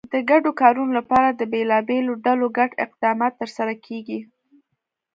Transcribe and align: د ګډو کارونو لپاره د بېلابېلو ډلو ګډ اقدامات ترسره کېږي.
د 0.13 0.15
ګډو 0.29 0.51
کارونو 0.61 0.91
لپاره 0.99 1.29
د 1.31 1.41
بېلابېلو 1.53 2.13
ډلو 2.25 2.47
ګډ 2.57 2.71
اقدامات 2.85 3.33
ترسره 3.41 3.73
کېږي. 3.85 4.19